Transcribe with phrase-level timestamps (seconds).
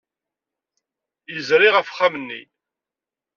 [1.33, 2.41] Yezri ɣef uxxam-nni.